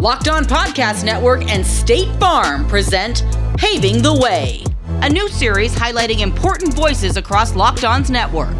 [0.00, 3.22] Locked On Podcast Network and State Farm present
[3.58, 4.64] Paving the Way,
[5.02, 8.56] a new series highlighting important voices across Locked On's network.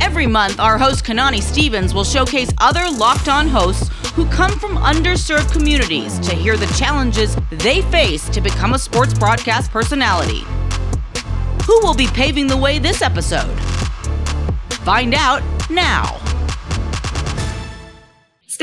[0.00, 4.76] Every month, our host Kanani Stevens will showcase other Locked On hosts who come from
[4.76, 10.44] underserved communities to hear the challenges they face to become a sports broadcast personality.
[11.66, 13.58] Who will be paving the way this episode?
[14.84, 16.23] Find out now.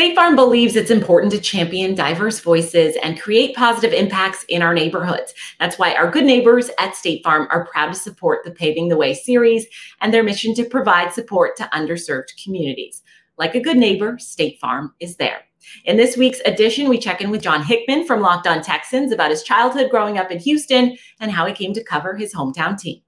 [0.02, 4.74] State Farm believes it's important to champion diverse voices and create positive impacts in our
[4.74, 5.32] neighborhoods.
[5.60, 8.98] That's why our good neighbors at State Farm are proud to support the Paving the
[8.98, 9.68] Way series
[10.00, 13.04] and their mission to provide support to underserved communities.
[13.38, 15.42] Like a good neighbor, State Farm is there.
[15.86, 19.30] In this week's edition, we check in with John Hickman from Locked On Texans about
[19.30, 23.04] his childhood growing up in Houston and how he came to cover his hometown team.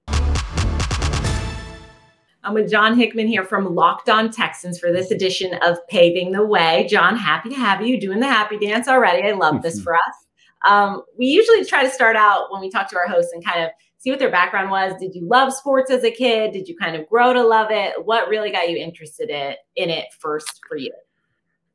[2.44, 6.44] I'm with John Hickman here from Locked On Texans for this edition of Paving the
[6.44, 6.86] Way.
[6.90, 9.26] John, happy to have you doing the happy dance already.
[9.26, 10.26] I love this for us.
[10.68, 13.64] Um, we usually try to start out when we talk to our hosts and kind
[13.64, 14.92] of see what their background was.
[15.00, 16.52] Did you love sports as a kid?
[16.52, 17.94] Did you kind of grow to love it?
[18.04, 20.92] What really got you interested in, in it first for you?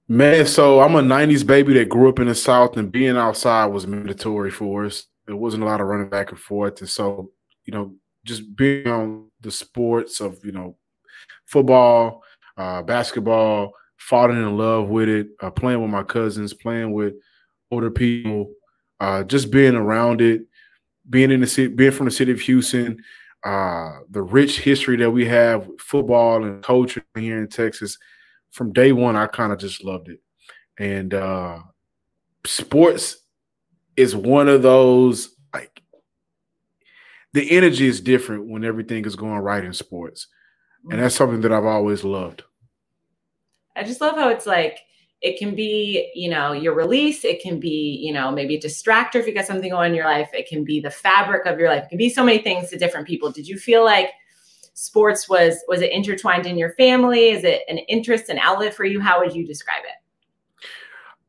[0.08, 3.68] Man, so I'm a 90s baby that grew up in the South, and being outside
[3.68, 5.08] was mandatory for us.
[5.26, 6.80] There wasn't a lot of running back and forth.
[6.80, 7.32] And so,
[7.66, 7.94] you know,
[8.24, 10.78] just being on the sports of you know
[11.46, 12.24] football,
[12.58, 17.14] uh, basketball, falling in love with it, uh, playing with my cousins, playing with
[17.72, 18.52] older people,
[19.00, 20.42] uh, just being around it,
[21.10, 23.02] being in the city, being from the city of Houston,
[23.44, 27.98] uh, the rich history that we have with football and culture here in Texas.
[28.52, 30.20] From day one, I kind of just loved it,
[30.78, 31.60] and uh,
[32.46, 33.18] sports
[33.96, 35.36] is one of those
[37.34, 40.28] the energy is different when everything is going right in sports.
[40.90, 42.44] And that's something that I've always loved.
[43.76, 44.80] I just love how it's like
[45.22, 49.16] it can be, you know, your release, it can be, you know, maybe a distractor
[49.16, 51.60] if you got something going on in your life, it can be the fabric of
[51.60, 51.84] your life.
[51.84, 53.32] It can be so many things to different people.
[53.32, 54.12] Did you feel like
[54.74, 57.30] sports was was it intertwined in your family?
[57.30, 59.02] Is it an interest, an outlet for you?
[59.02, 60.68] How would you describe it?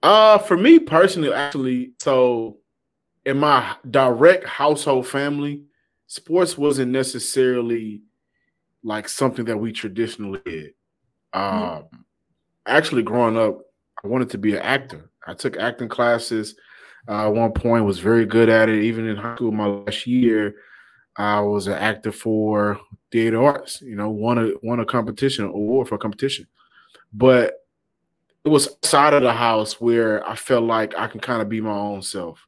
[0.02, 2.58] Uh for me personally, actually, so
[3.26, 5.64] in my direct household family,
[6.10, 8.02] sports wasn't necessarily
[8.82, 10.72] like something that we traditionally did.
[11.32, 11.38] Mm-hmm.
[11.38, 11.96] Um, mm-hmm.
[12.66, 13.60] Actually, growing up,
[14.02, 15.08] I wanted to be an actor.
[15.26, 16.56] I took acting classes.
[17.08, 18.82] Uh, at one point, was very good at it.
[18.82, 20.56] Even in high school, my last year,
[21.16, 22.80] I was an actor for
[23.12, 23.80] theater arts.
[23.80, 26.46] You know, won a won a competition award for a competition,
[27.12, 27.54] but
[28.44, 31.60] it was outside of the house where I felt like I can kind of be
[31.60, 32.46] my own self.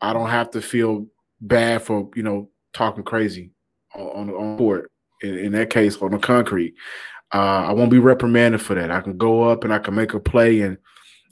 [0.00, 1.06] I don't have to feel
[1.40, 3.50] bad for you know talking crazy
[3.94, 4.90] on on court.
[5.22, 6.74] In, in that case, on the concrete,
[7.32, 8.90] uh, I won't be reprimanded for that.
[8.90, 10.76] I can go up and I can make a play and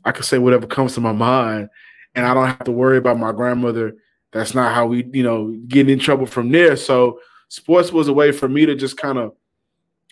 [0.06, 1.68] I can say whatever comes to my mind,
[2.14, 3.94] and I don't have to worry about my grandmother.
[4.32, 6.76] That's not how we, you know, get in trouble from there.
[6.76, 9.32] So sports was a way for me to just kind of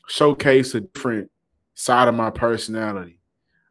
[0.08, 1.30] showcase a different
[1.74, 3.18] side of my personality.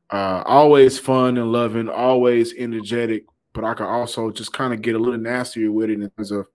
[0.09, 3.23] Uh, always fun and loving, always energetic,
[3.53, 6.31] but I can also just kind of get a little nastier with it in terms
[6.31, 6.47] of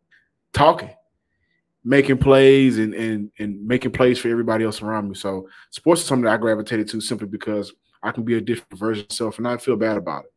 [0.57, 0.91] talking,
[1.85, 5.15] making plays, and and and making plays for everybody else around me.
[5.15, 7.73] So sports is something that I gravitated to simply because
[8.03, 10.33] I can be a different version of myself and I feel bad about it.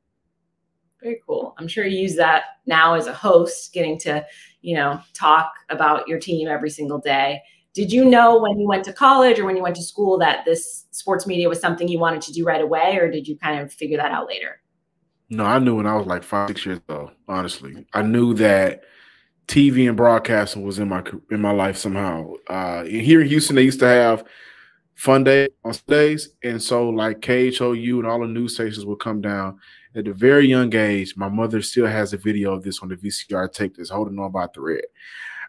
[1.02, 1.56] Very cool.
[1.58, 4.26] I'm sure you use that now as a host, getting to,
[4.62, 7.42] you know, talk about your team every single day.
[7.74, 10.44] Did you know when you went to college or when you went to school that
[10.44, 13.62] this sports media was something you wanted to do right away, or did you kind
[13.62, 14.62] of figure that out later?
[15.30, 17.12] No, I knew when I was like five, six years old.
[17.28, 18.82] Honestly, I knew that
[19.50, 22.34] TV and broadcasting was in my in my life somehow.
[22.48, 24.24] Uh, here in Houston, they used to have
[24.94, 29.22] fun day on Sundays, and so like KHOU and all the news stations would come
[29.22, 29.60] down.
[29.96, 32.96] At a very young age, my mother still has a video of this on the
[32.96, 34.84] VCR tape that's holding on by thread.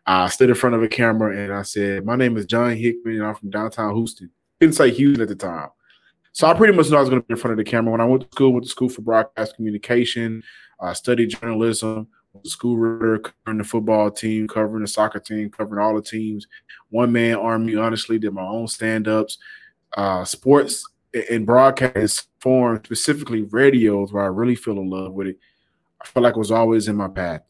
[0.07, 3.17] I stood in front of a camera and I said, "My name is John Hickman,
[3.17, 5.69] and I'm from downtown Houston." Didn't say Houston at the time,
[6.33, 7.93] so I pretty much knew I was going to be in front of the camera.
[7.93, 10.43] When I went to school, went to school for broadcast communication.
[10.81, 12.09] I studied journalism
[12.45, 16.47] school reporter, covering the football team, covering the soccer team, covering all the teams.
[16.91, 19.39] One man army, honestly, did my own stand ups.
[19.97, 20.87] Uh, sports
[21.31, 25.39] and broadcast form, specifically radios, where I really fell in love with it.
[26.01, 27.43] I felt like it was always in my path.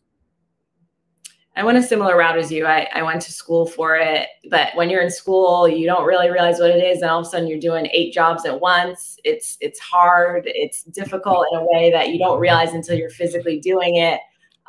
[1.57, 2.65] I went a similar route as you.
[2.65, 6.31] I, I went to school for it, but when you're in school, you don't really
[6.31, 9.19] realize what it is, and all of a sudden you're doing eight jobs at once.
[9.25, 10.45] It's it's hard.
[10.47, 14.21] It's difficult in a way that you don't realize until you're physically doing it.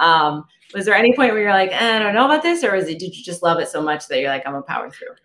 [0.02, 2.76] Um, was there any point where you're like, eh, I don't know about this, or
[2.76, 4.90] is it did you just love it so much that you're like, I'm a power
[4.90, 5.16] through?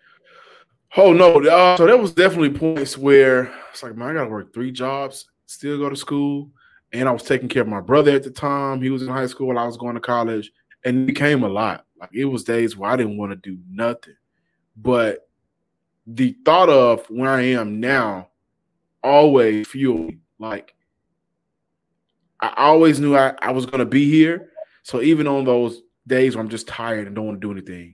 [0.95, 1.41] Oh no!
[1.43, 5.27] Uh, so there was definitely points where it's like, man, I gotta work three jobs,
[5.45, 6.49] still go to school,
[6.93, 8.81] and I was taking care of my brother at the time.
[8.81, 10.51] He was in high school while I was going to college,
[10.85, 11.85] and it became a lot.
[11.99, 14.15] Like it was days where I didn't want to do nothing.
[14.77, 15.27] But
[16.05, 18.29] the thought of where I am now
[19.03, 20.13] always fueled.
[20.39, 20.75] Like
[22.39, 24.51] I always knew I, I was gonna be here.
[24.87, 27.93] So even on those days where I'm just tired and don't want to do anything,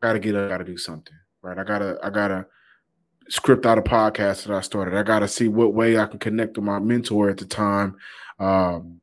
[0.00, 1.12] I gotta get up, I gotta do something.
[1.42, 1.58] Right.
[1.58, 2.46] I gotta I gotta
[3.28, 4.96] script out a podcast that I started.
[4.96, 7.96] I gotta see what way I can connect with my mentor at the time,
[8.38, 9.00] um,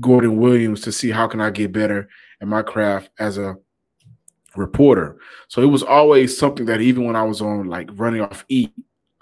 [0.00, 2.08] Gordon Williams, to see how can I get better
[2.40, 3.56] at my craft as a
[4.56, 5.18] reporter.
[5.48, 8.70] So it was always something that even when I was on like running off E,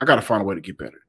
[0.01, 1.01] I got to find a way to get better.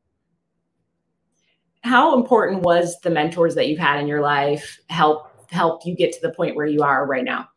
[1.84, 6.14] How important was the mentors that you've had in your life help help you get
[6.14, 7.48] to the point where you are right now?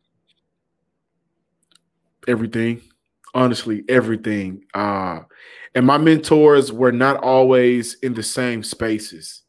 [2.27, 2.81] Everything.
[3.33, 4.63] Honestly, everything.
[4.73, 5.21] Uh
[5.75, 9.43] and my mentors were not always in the same spaces.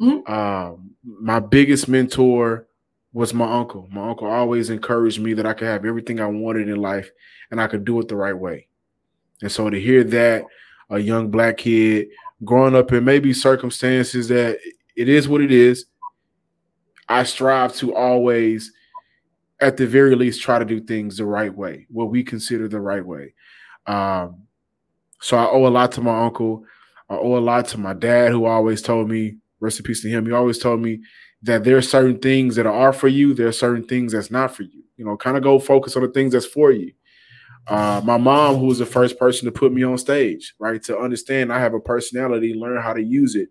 [0.00, 0.20] Mm-hmm.
[0.32, 2.68] Uh, my biggest mentor
[3.12, 3.88] was my uncle.
[3.90, 7.10] My uncle always encouraged me that I could have everything I wanted in life
[7.50, 8.68] and I could do it the right way.
[9.42, 10.44] And so to hear that,
[10.88, 12.08] a young black kid
[12.44, 14.58] growing up in maybe circumstances that
[14.94, 15.86] it is what it is,
[17.08, 18.72] I strive to always,
[19.60, 22.80] at the very least, try to do things the right way, what we consider the
[22.80, 23.34] right way.
[23.86, 24.42] Um,
[25.20, 26.64] so I owe a lot to my uncle.
[27.08, 30.08] I owe a lot to my dad, who always told me, rest in peace to
[30.08, 30.26] him.
[30.26, 31.00] He always told me
[31.42, 34.54] that there are certain things that are for you, there are certain things that's not
[34.54, 34.82] for you.
[34.96, 36.92] You know, kind of go focus on the things that's for you.
[37.66, 40.98] Uh, my mom, who was the first person to put me on stage, right, to
[40.98, 43.48] understand I have a personality, learn how to use it.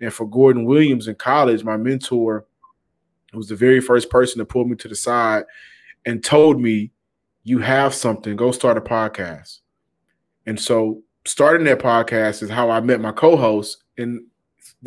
[0.00, 2.46] And for Gordon Williams in college, my mentor,
[3.36, 5.44] was the very first person to pull me to the side
[6.06, 6.90] and told me,
[7.44, 8.36] "You have something.
[8.36, 9.60] Go start a podcast."
[10.46, 14.22] And so, starting that podcast is how I met my co-host, and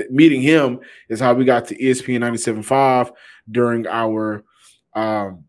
[0.09, 0.79] meeting him
[1.09, 3.11] is how we got to ESPN 97.5
[3.49, 4.43] during our
[4.93, 5.45] um,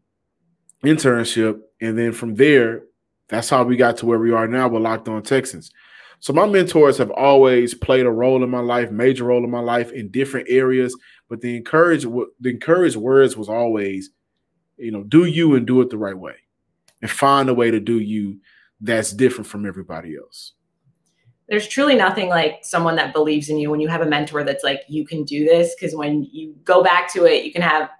[0.85, 1.61] internship.
[1.81, 2.82] And then from there,
[3.29, 5.70] that's how we got to where we are now with Locked On Texans.
[6.20, 9.61] So my mentors have always played a role in my life, major role in my
[9.61, 10.97] life in different areas.
[11.29, 12.06] But the encouraged
[12.41, 14.11] the encouraged words was always,
[14.76, 16.37] you know, do you and do it the right way,
[17.00, 18.38] and find a way to do you
[18.81, 20.53] that's different from everybody else.
[21.49, 24.65] There's truly nothing like someone that believes in you when you have a mentor that's
[24.65, 27.91] like you can do this because when you go back to it you can have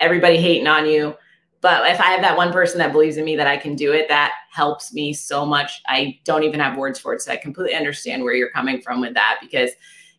[0.00, 1.14] everybody hating on you.
[1.60, 3.92] But if i have that one person that believes in me that i can do
[3.92, 5.80] it that helps me so much.
[5.86, 9.00] I don't even have words for it so i completely understand where you're coming from
[9.00, 9.70] with that because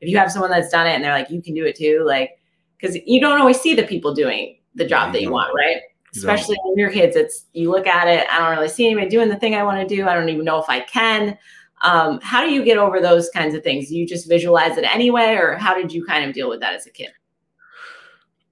[0.04, 2.04] if you have someone that's done it and they're like you can do it too
[2.06, 2.32] like
[2.78, 5.78] because you don't always see the people doing the job that you want right
[6.16, 9.30] especially when you're kids it's you look at it i don't really see anybody doing
[9.30, 11.38] the thing i want to do i don't even know if i can
[11.84, 13.90] um, how do you get over those kinds of things?
[13.90, 16.74] Do you just visualize it anyway, or how did you kind of deal with that
[16.74, 17.10] as a kid?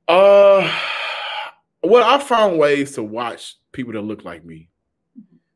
[0.07, 0.69] Uh,
[1.81, 4.69] well, I found ways to watch people that look like me.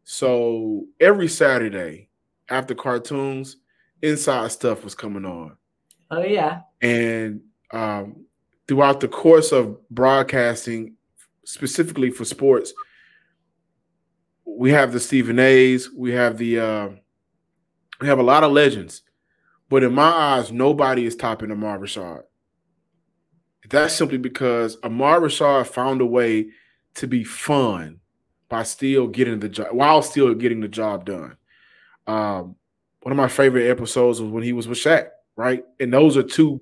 [0.05, 2.09] So every Saturday
[2.49, 3.57] after cartoons,
[4.01, 5.57] inside stuff was coming on.
[6.11, 6.61] Oh yeah.
[6.81, 7.41] And
[7.71, 8.25] um,
[8.67, 10.95] throughout the course of broadcasting,
[11.45, 12.73] specifically for sports,
[14.45, 16.89] we have the Stephen A's, we have the uh,
[17.99, 19.01] we have a lot of legends,
[19.69, 22.23] but in my eyes, nobody is topping Ahmad Rashad.
[23.69, 26.49] That's simply because Ahmad Rashad found a way
[26.95, 27.99] to be fun
[28.47, 31.35] by still getting the job while still getting the job done.
[32.07, 32.55] Um,
[33.01, 35.63] one of my favorite episodes was when he was with Shaq, right?
[35.79, 36.61] And those are two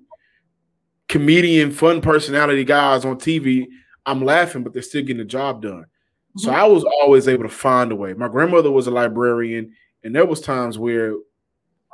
[1.10, 3.68] comedian, fun personality guys on TV.
[4.06, 5.84] I'm laughing, but they're still getting the job done.
[5.84, 6.40] Mm-hmm.
[6.40, 8.14] So I was always able to find a way.
[8.14, 9.74] My grandmother was a librarian.
[10.04, 11.16] And there was times where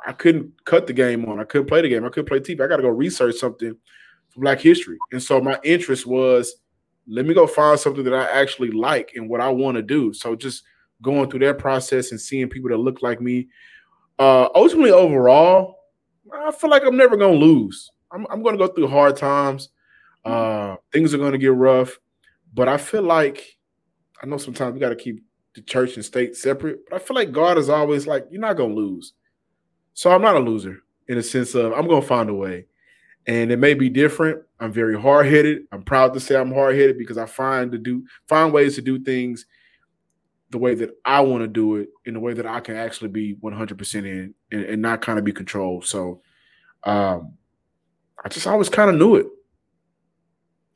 [0.06, 1.38] I couldn't cut the game on.
[1.38, 2.04] I couldn't play the game.
[2.04, 2.62] I couldn't play TV.
[2.62, 3.76] I got to go research something
[4.30, 4.98] for Black history.
[5.12, 6.56] And so my interest was,
[7.06, 10.12] let me go find something that I actually like and what I want to do.
[10.12, 10.64] So just
[11.02, 13.48] going through that process and seeing people that look like me.
[14.18, 15.79] Uh, ultimately, overall,
[16.32, 17.90] I feel like I'm never gonna lose.
[18.10, 19.70] I'm, I'm gonna go through hard times.
[20.24, 21.98] Uh, things are gonna get rough,
[22.52, 23.58] but I feel like
[24.22, 25.22] I know sometimes we got to keep
[25.54, 28.56] the church and state separate, but I feel like God is always like, you're not
[28.56, 29.14] gonna lose.
[29.94, 32.66] So I'm not a loser in a sense of I'm gonna find a way.
[33.26, 34.42] And it may be different.
[34.60, 35.62] I'm very hard-headed.
[35.72, 38.98] I'm proud to say I'm hard-headed because I find to do find ways to do
[38.98, 39.46] things
[40.50, 43.08] the way that I want to do it in the way that I can actually
[43.08, 45.86] be 100% in and, and not kind of be controlled.
[45.86, 46.22] So
[46.84, 47.34] um,
[48.24, 49.26] I just always kind of knew it.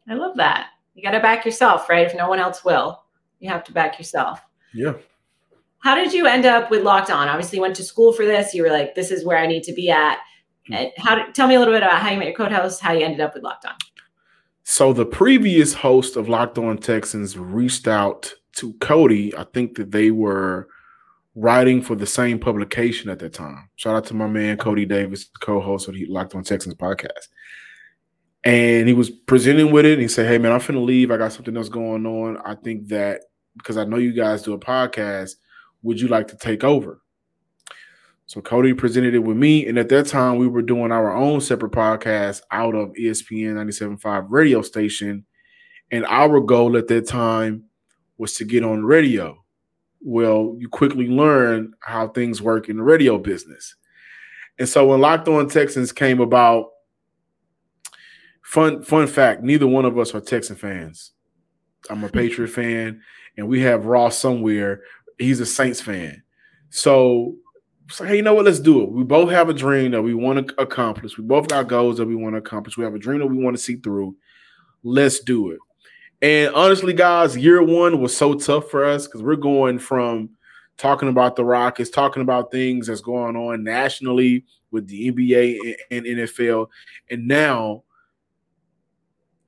[0.09, 0.69] I love that.
[0.95, 2.07] You got to back yourself, right?
[2.07, 3.03] If no one else will,
[3.41, 4.41] you have to back yourself.
[4.73, 4.95] Yeah.
[5.81, 7.29] How did you end up with Locked On?
[7.29, 8.55] Obviously, you went to school for this.
[8.55, 10.19] You were like, "This is where I need to be at."
[10.67, 10.75] Hmm.
[10.75, 11.27] And how?
[11.33, 13.35] Tell me a little bit about how you met your co-host, how you ended up
[13.35, 13.75] with Locked On.
[14.63, 19.37] So the previous host of Locked On Texans reached out to Cody.
[19.37, 20.69] I think that they were
[21.35, 23.69] writing for the same publication at that time.
[23.77, 27.29] Shout out to my man Cody Davis, co-host of the Locked On Texans podcast.
[28.45, 29.95] And he was presenting with it.
[29.95, 31.11] And he said, Hey man, I'm finna leave.
[31.11, 32.39] I got something else going on.
[32.45, 33.23] I think that
[33.57, 35.37] because I know you guys do a podcast,
[35.83, 37.01] would you like to take over?
[38.27, 39.67] So Cody presented it with me.
[39.67, 44.27] And at that time, we were doing our own separate podcast out of ESPN 97.5
[44.29, 45.27] radio station.
[45.91, 47.65] And our goal at that time
[48.19, 49.45] was to get on radio
[50.05, 53.75] well, you quickly learn how things work in the radio business.
[54.59, 56.71] And so when Locked On Texans came about,
[58.43, 61.13] fun fun fact, neither one of us are Texan fans.
[61.89, 63.01] I'm a Patriot fan,
[63.37, 64.83] and we have Ross somewhere.
[65.19, 66.23] He's a Saints fan.
[66.69, 67.37] So,
[67.89, 68.45] so hey, you know what?
[68.45, 68.93] Let's do it.
[68.93, 71.17] We both have a dream that we want to accomplish.
[71.17, 72.77] We both got goals that we want to accomplish.
[72.77, 74.17] We have a dream that we want to see through.
[74.83, 75.59] Let's do it.
[76.25, 80.31] And honestly, guys, year one was so tough for us because we're going from
[80.79, 86.07] talking about the Rockets, talking about things that's going on nationally with the NBA and
[86.07, 86.69] NFL,
[87.11, 87.85] and now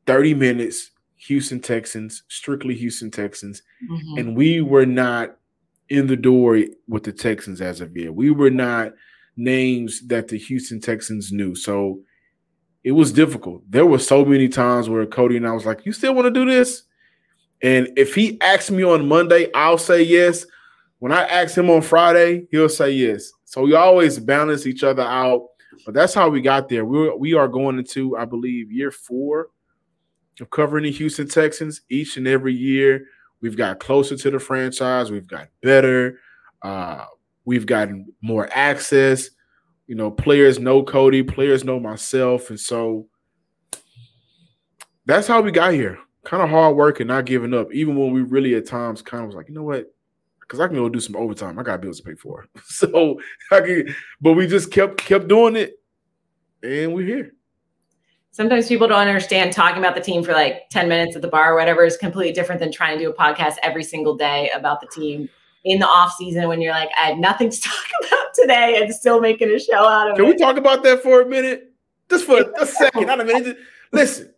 [0.07, 3.63] 30 minutes, Houston Texans, strictly Houston Texans.
[3.91, 4.19] Mm-hmm.
[4.19, 5.39] And we were not
[5.89, 8.15] in the door with the Texans as of yet.
[8.15, 8.93] We were not
[9.39, 11.55] names that the Houston Texans knew.
[11.55, 12.03] So
[12.87, 13.69] it was difficult.
[13.69, 16.31] There were so many times where Cody and I was like, "You still want to
[16.31, 16.85] do this?"
[17.61, 20.47] And if he asks me on Monday, I'll say yes.
[21.01, 23.33] When I ask him on Friday, he'll say yes.
[23.45, 25.49] So we always balance each other out.
[25.85, 26.85] But that's how we got there.
[26.85, 29.49] We we are going into, I believe, year four
[30.41, 31.81] of covering the Houston Texans.
[31.89, 33.05] Each and every year,
[33.41, 35.11] we've got closer to the franchise.
[35.11, 36.21] We've got better.
[36.63, 37.07] Uh,
[37.45, 39.31] we've gotten more access
[39.87, 43.07] you know, players know Cody, players know myself, and so
[45.05, 45.99] that's how we got here.
[46.25, 49.23] Kind of hard work and not giving up, even when we really at times kind
[49.23, 49.87] of was like, you know what?
[50.41, 51.59] Because I can go do some overtime.
[51.59, 52.47] I got bills to pay for.
[52.65, 53.21] so
[53.53, 55.79] I can, but we just kept kept doing it,
[56.63, 57.33] and we're here.
[58.33, 61.55] Sometimes people don't understand talking about the team for like 10 minutes at the bar
[61.55, 64.83] or whatever is completely different than trying to do a podcast every single day about
[64.83, 65.27] the team
[65.67, 68.95] in the off season when you're like, I had nothing to talk about today and
[68.95, 70.29] still making a show out of Can it.
[70.29, 71.73] Can we talk about that for a minute?
[72.09, 73.59] Just for a second, not a minute.
[73.93, 74.33] Listen,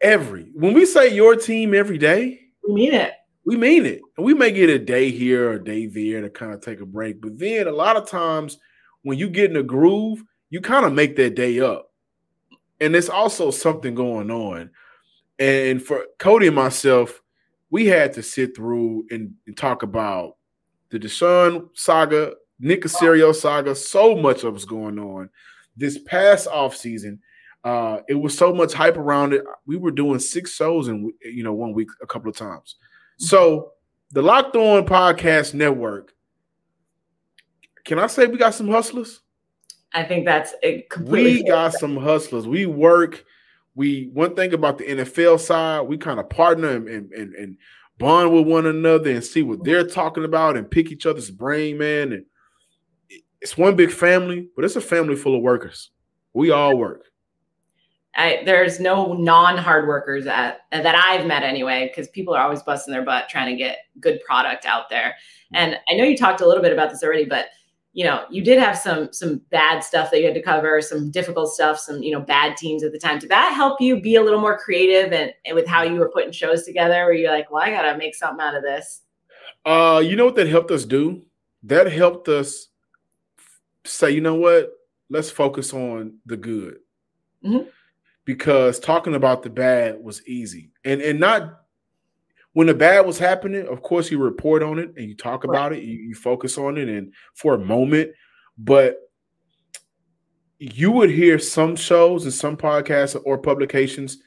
[0.00, 3.12] every when we say your team every day, we mean it.
[3.44, 4.00] We mean it.
[4.16, 6.80] And we may get a day here or a day there to kind of take
[6.80, 7.20] a break.
[7.20, 8.58] But then a lot of times
[9.02, 11.90] when you get in a groove, you kind of make that day up.
[12.80, 14.70] And there's also something going on.
[15.38, 17.21] And for Cody and myself,
[17.72, 20.36] we had to sit through and, and talk about
[20.90, 25.30] the Deshaun saga, Nick Caserio saga, so much of what's going on.
[25.74, 27.18] This past off season,
[27.64, 29.42] uh, it was so much hype around it.
[29.66, 32.76] We were doing six shows in you know one week a couple of times.
[33.14, 33.24] Mm-hmm.
[33.24, 33.72] So
[34.10, 36.12] the Locked On Podcast Network.
[37.84, 39.22] Can I say we got some hustlers?
[39.94, 41.42] I think that's a completely.
[41.42, 42.46] We got some hustlers.
[42.46, 43.24] We work
[43.74, 47.56] we one thing about the NFL side, we kind of partner and, and, and
[47.98, 51.78] bond with one another and see what they're talking about and pick each other's brain,
[51.78, 52.12] man.
[52.12, 52.24] And
[53.40, 55.90] it's one big family, but it's a family full of workers.
[56.34, 57.04] We all work.
[58.14, 62.92] I, there's no non-hard workers at, that I've met anyway, because people are always busting
[62.92, 65.14] their butt trying to get good product out there.
[65.54, 65.58] Mm.
[65.58, 67.46] And I know you talked a little bit about this already, but
[67.94, 71.10] you know, you did have some some bad stuff that you had to cover, some
[71.10, 73.18] difficult stuff, some you know bad teams at the time.
[73.18, 76.08] Did that help you be a little more creative and, and with how you were
[76.08, 77.04] putting shows together?
[77.04, 79.02] Where you're like, well, I gotta make something out of this.
[79.64, 81.22] Uh, you know what that helped us do?
[81.64, 82.68] That helped us
[83.84, 84.72] say, you know what?
[85.10, 86.78] Let's focus on the good.
[87.44, 87.68] Mm-hmm.
[88.24, 91.61] Because talking about the bad was easy, and and not
[92.54, 95.72] when the bad was happening, of course, you report on it and you talk about
[95.72, 98.10] it, you, you focus on it, and for a moment,
[98.58, 98.96] but
[100.58, 104.18] you would hear some shows and some podcasts or publications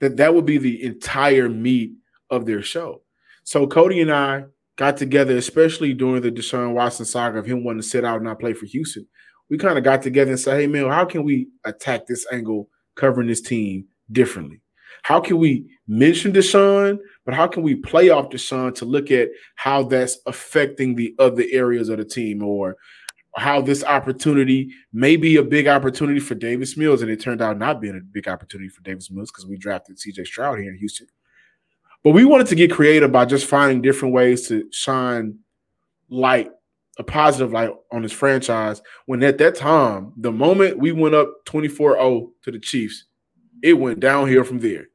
[0.00, 1.92] that that would be the entire meat
[2.30, 3.02] of their show.
[3.44, 4.44] So Cody and I
[4.76, 8.24] got together, especially during the Deshaun Watson saga of him wanting to sit out and
[8.24, 9.06] not play for Houston.
[9.48, 12.68] We kind of got together and said, "Hey man, how can we attack this angle
[12.96, 14.60] covering this team differently?
[15.06, 19.28] How can we mention Deshaun, but how can we play off Deshaun to look at
[19.54, 22.76] how that's affecting the other areas of the team or
[23.36, 27.56] how this opportunity may be a big opportunity for Davis Mills, and it turned out
[27.56, 30.76] not being a big opportunity for Davis Mills because we drafted CJ Stroud here in
[30.76, 31.06] Houston.
[32.02, 35.38] But we wanted to get creative by just finding different ways to shine
[36.08, 36.50] light,
[36.98, 38.82] a positive light on this franchise.
[39.04, 43.04] When at that time, the moment we went up 24 0 to the Chiefs,
[43.62, 44.88] it went downhill from there.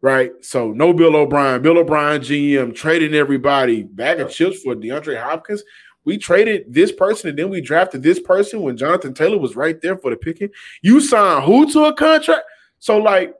[0.00, 0.30] Right.
[0.42, 1.60] So no Bill O'Brien.
[1.60, 5.64] Bill O'Brien, GM, trading everybody bag of chips for DeAndre Hopkins.
[6.04, 9.80] We traded this person and then we drafted this person when Jonathan Taylor was right
[9.82, 10.50] there for the picking.
[10.82, 12.44] You signed who to a contract?
[12.78, 13.34] So, like,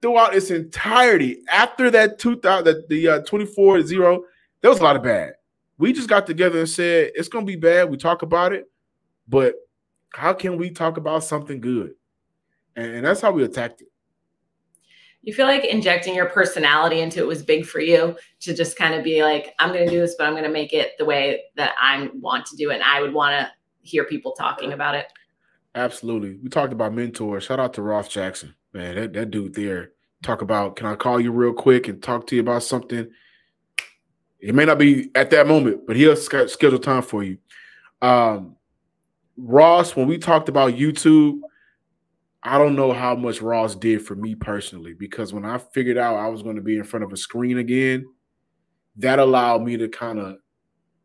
[0.00, 4.24] throughout its entirety, after that 2000, the uh, 24 0,
[4.60, 5.32] there was a lot of bad.
[5.78, 7.90] We just got together and said, it's going to be bad.
[7.90, 8.70] We talk about it,
[9.28, 9.54] but
[10.12, 11.92] how can we talk about something good?
[12.74, 13.88] And, that's how we attacked it.
[15.28, 18.94] You feel like injecting your personality into it was big for you to just kind
[18.94, 21.04] of be like, I'm going to do this, but I'm going to make it the
[21.04, 22.76] way that I want to do it.
[22.76, 25.12] And I would want to hear people talking about it.
[25.74, 26.38] Absolutely.
[26.42, 27.44] We talked about mentors.
[27.44, 28.54] Shout out to Ross Jackson.
[28.72, 29.90] Man, that, that dude there.
[30.22, 33.10] Talk about, can I call you real quick and talk to you about something?
[34.40, 37.36] It may not be at that moment, but he'll schedule time for you.
[38.00, 38.56] Um,
[39.36, 41.40] Ross, when we talked about YouTube,
[42.42, 46.16] I don't know how much Ross did for me personally because when I figured out
[46.16, 48.06] I was going to be in front of a screen again,
[48.96, 50.36] that allowed me to kind of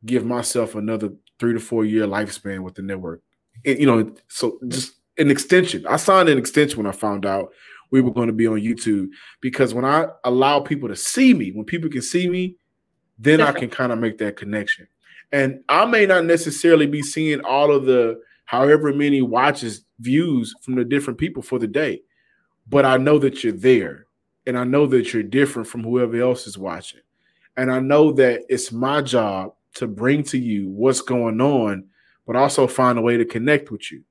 [0.05, 1.09] give myself another
[1.39, 3.21] three to four year lifespan with the network.
[3.65, 5.85] And, you know, so just an extension.
[5.87, 7.51] I signed an extension when I found out
[7.91, 9.07] we were going to be on YouTube
[9.41, 12.57] because when I allow people to see me, when people can see me,
[13.19, 14.87] then I can kind of make that connection.
[15.31, 20.75] And I may not necessarily be seeing all of the however many watches, views from
[20.75, 22.01] the different people for the day,
[22.67, 24.07] but I know that you're there
[24.45, 27.01] and I know that you're different from whoever else is watching.
[27.55, 31.85] And I know that it's my job to bring to you what's going on,
[32.25, 34.03] but also find a way to connect with you.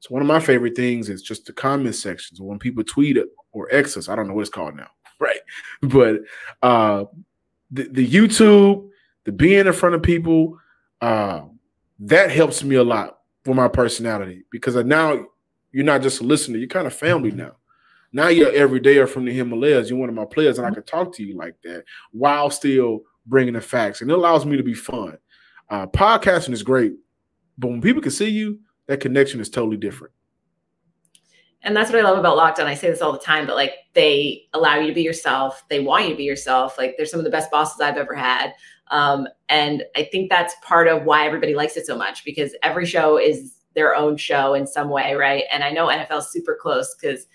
[0.00, 3.18] So one of my favorite things is just the comment sections when people tweet
[3.52, 4.08] or X us.
[4.08, 4.88] I don't know what it's called now,
[5.20, 5.40] right?
[5.82, 6.20] But
[6.62, 7.04] uh,
[7.70, 8.88] the, the YouTube,
[9.24, 10.58] the being in front of people,
[11.00, 11.42] uh,
[12.00, 13.19] that helps me a lot
[13.54, 15.26] my personality because now
[15.72, 17.52] you're not just a listener, you're kind of family now.
[18.12, 19.88] Now you're every day from the Himalayas.
[19.88, 23.02] You're one of my players, and I can talk to you like that while still
[23.26, 24.00] bringing the facts.
[24.00, 25.16] And it allows me to be fun.
[25.68, 26.94] Uh, podcasting is great,
[27.56, 30.12] but when people can see you, that connection is totally different.
[31.62, 32.66] And that's what I love about Locked On.
[32.66, 35.64] I say this all the time, but like they allow you to be yourself.
[35.68, 36.78] They want you to be yourself.
[36.78, 38.54] Like they're some of the best bosses I've ever had.
[38.90, 42.86] Um, and I think that's part of why everybody likes it so much because every
[42.86, 45.44] show is their own show in some way, right?
[45.52, 47.26] And I know NFL's super close because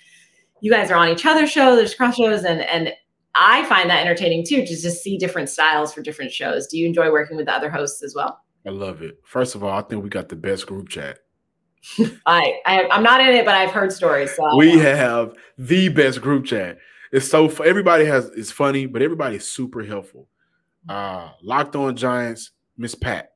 [0.61, 1.75] you guys are on each other's show.
[1.75, 2.93] There's cross shows, and and
[3.35, 6.67] I find that entertaining too, just to just see different styles for different shows.
[6.67, 8.39] Do you enjoy working with the other hosts as well?
[8.65, 9.19] I love it.
[9.23, 11.19] First of all, I think we got the best group chat.
[12.25, 14.35] I, I am not in it, but I've heard stories.
[14.35, 16.79] So we have the best group chat.
[17.11, 20.27] It's so everybody has is funny, but everybody's super helpful.
[20.87, 23.31] Uh, Locked On Giants, Miss Pat,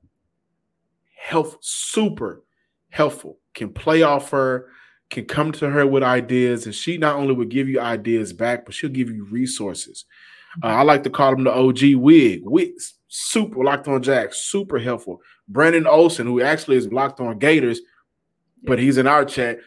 [1.18, 2.44] health super
[2.90, 3.38] helpful.
[3.54, 4.68] Can play off her,
[5.10, 8.66] can come to her with ideas, and she not only will give you ideas back,
[8.66, 10.06] but she'll give you resources.
[10.64, 12.42] Uh, I like to call him the OG Wig.
[12.44, 12.74] Wig,
[13.08, 15.22] super locked on Jack, super helpful.
[15.48, 17.82] Brandon Olson, who actually is locked on Gators,
[18.64, 19.60] but he's in our chat.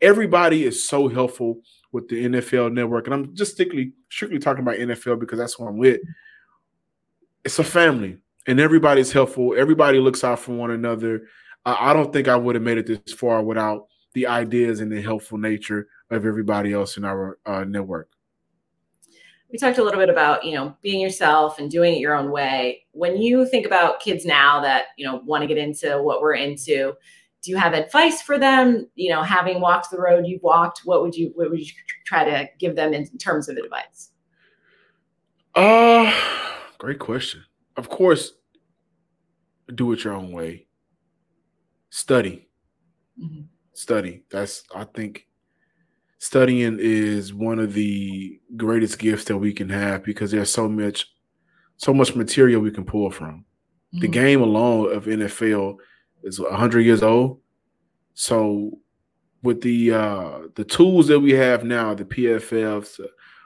[0.00, 1.60] Everybody is so helpful
[1.92, 3.06] with the NFL network.
[3.06, 6.00] And I'm just strictly strictly talking about NFL because that's what I'm with
[7.48, 9.54] it's a family and everybody's helpful.
[9.56, 11.22] Everybody looks out for one another.
[11.64, 15.00] I don't think I would have made it this far without the ideas and the
[15.00, 18.10] helpful nature of everybody else in our uh, network.
[19.50, 22.30] We talked a little bit about you know being yourself and doing it your own
[22.30, 22.82] way.
[22.92, 26.34] When you think about kids now that you know want to get into what we're
[26.34, 26.92] into,
[27.42, 28.90] do you have advice for them?
[28.94, 31.72] You know, having walked the road you've walked, what would you what would you
[32.04, 34.10] try to give them in terms of advice?
[35.54, 36.12] Uh
[36.78, 37.44] Great question.
[37.76, 38.32] Of course,
[39.74, 40.66] do it your own way.
[41.90, 42.48] Study.
[43.20, 43.42] Mm-hmm.
[43.72, 44.22] Study.
[44.30, 45.26] That's, I think,
[46.18, 51.06] studying is one of the greatest gifts that we can have because there's so much,
[51.76, 53.44] so much material we can pull from.
[53.94, 54.00] Mm-hmm.
[54.00, 55.76] The game alone of NFL
[56.22, 57.40] is 100 years old.
[58.14, 58.78] So,
[59.44, 63.00] with the uh the tools that we have now, the PFFs,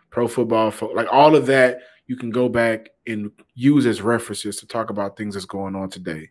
[0.09, 1.81] Pro Football, like all of that
[2.12, 5.88] you can go back and use as references to talk about things that's going on
[5.88, 6.29] today.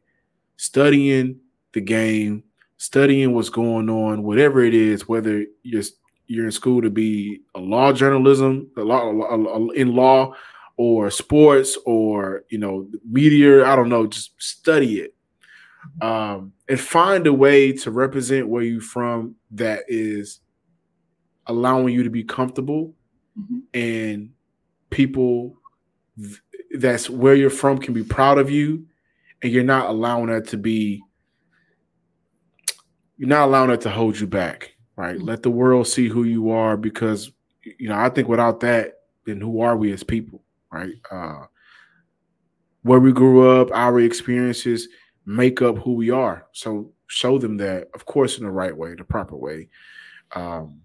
[0.57, 1.39] Studying
[1.73, 2.43] the game,
[2.77, 5.81] studying what's going on, whatever it is, whether you're
[6.27, 10.35] you're in school to be a law journalism, a law in law,
[10.77, 13.65] or sports, or you know media.
[13.65, 14.05] I don't know.
[14.05, 15.15] Just study it,
[15.99, 20.41] um, and find a way to represent where you're from that is
[21.47, 22.93] allowing you to be comfortable,
[23.35, 23.61] mm-hmm.
[23.73, 24.29] and
[24.91, 25.57] people
[26.77, 28.85] that's where you're from can be proud of you
[29.41, 31.01] and you're not allowing that to be
[33.17, 35.27] you're not allowing that to hold you back right mm-hmm.
[35.27, 37.31] let the world see who you are because
[37.63, 40.93] you know, I think without that, then who are we as people, right?
[41.09, 41.45] Uh,
[42.83, 44.87] where we grew up, our experiences
[45.25, 46.47] make up who we are.
[46.51, 49.69] So show them that, of course, in the right way, the proper way,
[50.33, 50.81] um,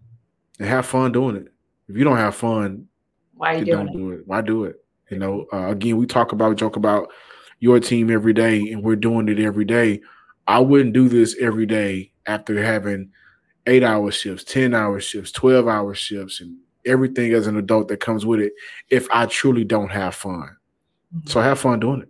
[0.58, 1.48] and have fun doing it.
[1.88, 2.88] If you don't have fun,
[3.34, 3.98] why are you doing don't it?
[3.98, 4.26] do it?
[4.26, 4.76] Why do it?
[5.10, 7.10] You know, uh, again, we talk about joke about
[7.60, 10.00] your team every day, and we're doing it every day.
[10.46, 13.10] I wouldn't do this every day after having
[13.66, 18.00] eight hour shifts, 10 hour shifts, 12 hour shifts, and everything as an adult that
[18.00, 18.52] comes with it
[18.90, 20.56] if I truly don't have fun.
[21.14, 21.28] Mm-hmm.
[21.28, 22.08] So have fun doing it.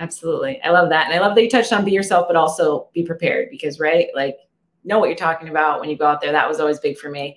[0.00, 0.60] Absolutely.
[0.62, 1.06] I love that.
[1.06, 4.08] And I love that you touched on be yourself, but also be prepared because, right?
[4.14, 4.36] Like,
[4.84, 6.30] know what you're talking about when you go out there.
[6.30, 7.36] That was always big for me.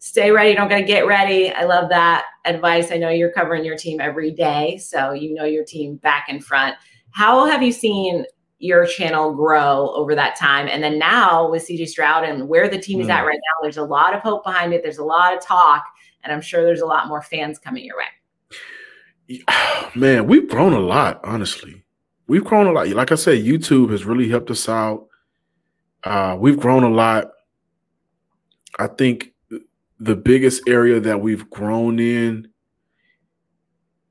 [0.00, 0.54] Stay ready.
[0.54, 1.50] Don't gotta get ready.
[1.50, 2.90] I love that advice.
[2.90, 4.78] I know you're covering your team every day.
[4.78, 6.74] So you know your team back and front.
[7.12, 8.24] How have you seen
[8.58, 10.68] your channel grow over that time?
[10.68, 13.10] And then now with CJ Stroud and where the team is mm.
[13.10, 14.82] at right now, there's a lot of hope behind it.
[14.82, 15.84] There's a lot of talk,
[16.24, 19.42] and I'm sure there's a lot more fans coming your way.
[19.94, 21.84] Man, we've grown a lot, honestly
[22.30, 22.86] we've grown a lot.
[22.90, 25.08] Like I said, YouTube has really helped us out.
[26.04, 27.32] Uh, we've grown a lot.
[28.78, 29.32] I think
[30.00, 32.48] the biggest area that we've grown in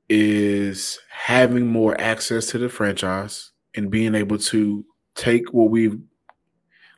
[0.08, 5.98] is having more access to the franchise and being able to take what we've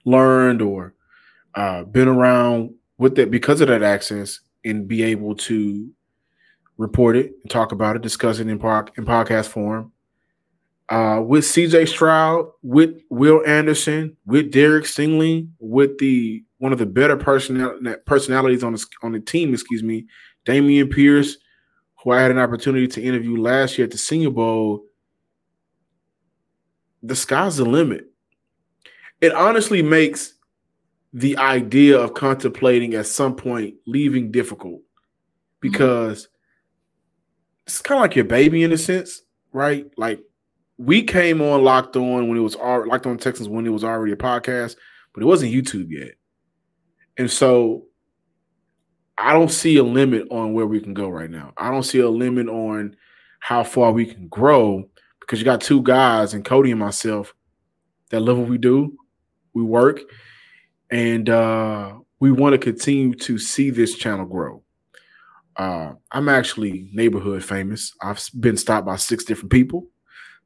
[0.04, 0.94] learned or
[1.54, 5.90] uh, been around with it because of that access and be able to
[6.76, 9.92] report it and talk about it, discuss it in, in podcast form,
[10.92, 16.84] uh, with CJ Stroud, with Will Anderson, with Derek Stingley, with the one of the
[16.84, 20.04] better personal personalities on the on the team, excuse me,
[20.44, 21.38] Dameon Pierce,
[22.02, 24.84] who I had an opportunity to interview last year at the Senior Bowl.
[27.02, 28.10] The sky's the limit.
[29.22, 30.34] It honestly makes
[31.14, 34.82] the idea of contemplating at some point leaving difficult
[35.60, 37.62] because mm-hmm.
[37.66, 39.90] it's kind of like your baby in a sense, right?
[39.96, 40.20] Like
[40.84, 43.84] we came on Locked On when it was all Locked On Texans when it was
[43.84, 44.76] already a podcast,
[45.14, 46.12] but it wasn't YouTube yet.
[47.16, 47.84] And so
[49.16, 51.52] I don't see a limit on where we can go right now.
[51.56, 52.96] I don't see a limit on
[53.40, 54.88] how far we can grow
[55.20, 57.34] because you got two guys and Cody and myself
[58.10, 58.96] that love what we do.
[59.54, 60.00] We work
[60.90, 64.62] and uh, we want to continue to see this channel grow.
[65.56, 67.92] Uh, I'm actually neighborhood famous.
[68.00, 69.86] I've been stopped by six different people.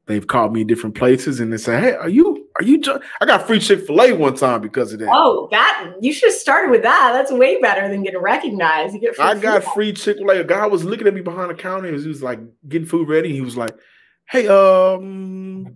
[0.07, 2.81] They've called me different places and they say, "Hey, are you are you?"
[3.19, 5.09] I got free Chick Fil A one time because of that.
[5.11, 7.11] Oh, that you should have started with that.
[7.11, 8.93] That's way better than getting recognized.
[8.93, 10.39] You get I got free Chick Fil A.
[10.39, 11.93] A guy was looking at me behind the counter.
[11.93, 12.39] He was like
[12.69, 13.33] getting food ready.
[13.33, 13.75] He was like,
[14.29, 15.75] "Hey, um,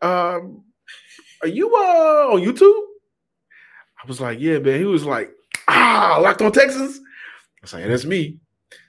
[0.00, 0.64] um,
[1.42, 2.82] are you uh on YouTube?"
[4.02, 5.30] I was like, "Yeah, man." He was like,
[5.68, 8.38] "Ah, locked on Texas." I was like, yeah, "That's me."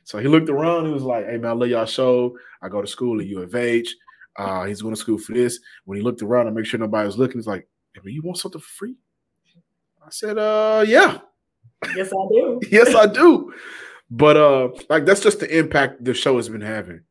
[0.06, 0.86] So he looked around.
[0.86, 2.38] He was like, "Hey man, I love y'all show.
[2.62, 3.94] I go to school at U of H.
[4.36, 5.60] Uh, he's going to school for this.
[5.86, 8.38] When he looked around and make sure nobody was looking, he's like, hey, you want
[8.38, 8.96] something free?
[10.06, 11.20] I said, uh, yeah.
[11.96, 12.60] Yes, I do.
[12.72, 13.54] yes, I do.
[14.10, 17.02] But uh, like that's just the impact the show has been having.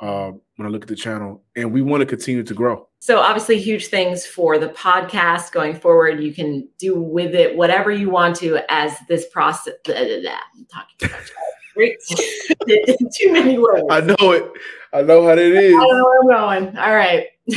[0.00, 2.88] Uh, when I look at the channel, and we want to continue to grow.
[3.00, 6.22] So obviously, huge things for the podcast going forward.
[6.22, 9.74] You can do with it whatever you want to as this process.
[9.84, 10.38] Blah, blah, blah.
[10.56, 11.32] I'm talking too much.
[13.14, 13.84] Too many words.
[13.90, 14.50] I know it.
[14.92, 15.74] I know how it is.
[15.74, 16.78] I know where I'm going.
[16.78, 17.26] All right.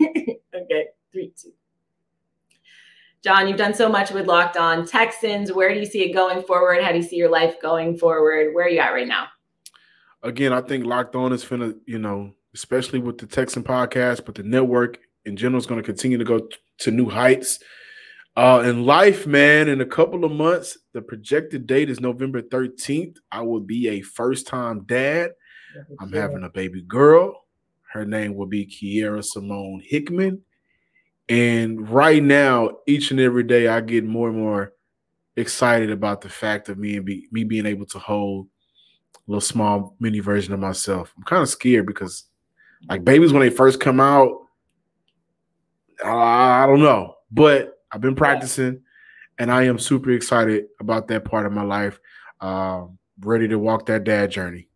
[0.00, 0.86] okay.
[1.12, 1.52] Three, two.
[3.22, 5.52] John, you've done so much with Locked On Texans.
[5.52, 6.82] Where do you see it going forward?
[6.82, 8.54] How do you see your life going forward?
[8.54, 9.26] Where are you at right now?
[10.22, 14.34] Again, I think Locked On is gonna, you know, especially with the Texan podcast, but
[14.34, 16.48] the network in general is going to continue to go
[16.78, 17.58] to new heights.
[18.36, 23.16] Uh, in life, man, in a couple of months, the projected date is November 13th.
[23.32, 25.30] I will be a first time dad.
[26.00, 27.44] I'm having a baby girl.
[27.92, 30.42] Her name will be Kiera Simone Hickman.
[31.28, 34.72] And right now, each and every day, I get more and more
[35.36, 38.46] excited about the fact of me and be, me being able to hold
[39.14, 41.12] a little small mini version of myself.
[41.16, 42.24] I'm kind of scared because,
[42.88, 44.30] like, babies when they first come out,
[46.04, 48.82] I, I don't know, but I've been practicing,
[49.38, 51.98] and I am super excited about that part of my life.
[52.40, 54.68] Um, ready to walk that dad journey.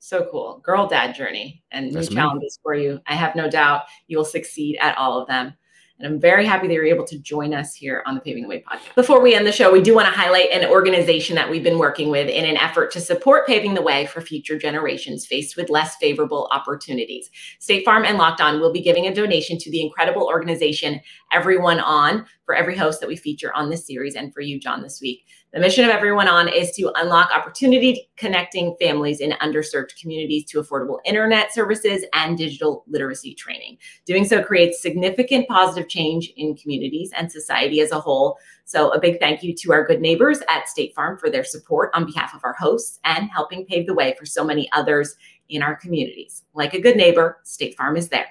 [0.00, 0.60] So cool.
[0.64, 3.00] Girl dad journey and new challenges for you.
[3.06, 5.52] I have no doubt you will succeed at all of them.
[5.98, 8.48] And I'm very happy that you're able to join us here on the Paving the
[8.48, 8.94] Way podcast.
[8.94, 11.78] Before we end the show, we do want to highlight an organization that we've been
[11.78, 15.68] working with in an effort to support paving the way for future generations faced with
[15.68, 17.30] less favorable opportunities.
[17.58, 21.80] State Farm and Locked On will be giving a donation to the incredible organization Everyone
[21.80, 25.00] On for every host that we feature on this series and for you, John, this
[25.00, 25.24] week.
[25.52, 30.60] The mission of Everyone On is to unlock opportunity connecting families in underserved communities to
[30.60, 33.78] affordable internet services and digital literacy training.
[34.04, 38.36] Doing so creates significant positive change in communities and society as a whole.
[38.64, 41.92] So, a big thank you to our good neighbors at State Farm for their support
[41.94, 45.14] on behalf of our hosts and helping pave the way for so many others
[45.48, 46.42] in our communities.
[46.52, 48.26] Like a good neighbor, State Farm is there.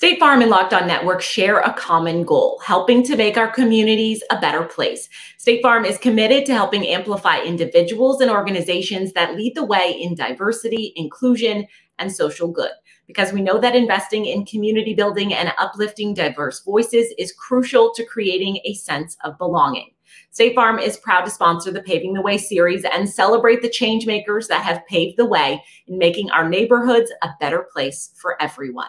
[0.00, 4.22] State Farm and Locked On Network share a common goal, helping to make our communities
[4.30, 5.10] a better place.
[5.36, 10.14] State Farm is committed to helping amplify individuals and organizations that lead the way in
[10.14, 11.66] diversity, inclusion,
[11.98, 12.70] and social good.
[13.06, 18.02] Because we know that investing in community building and uplifting diverse voices is crucial to
[18.02, 19.90] creating a sense of belonging.
[20.30, 24.06] State Farm is proud to sponsor the Paving the Way series and celebrate the change
[24.06, 28.88] makers that have paved the way in making our neighborhoods a better place for everyone.